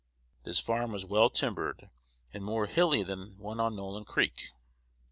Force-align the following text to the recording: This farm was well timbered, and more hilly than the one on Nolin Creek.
This 0.45 0.57
farm 0.57 0.91
was 0.93 1.05
well 1.05 1.29
timbered, 1.29 1.91
and 2.33 2.43
more 2.43 2.65
hilly 2.65 3.03
than 3.03 3.19
the 3.37 3.43
one 3.43 3.59
on 3.59 3.75
Nolin 3.75 4.03
Creek. 4.03 4.49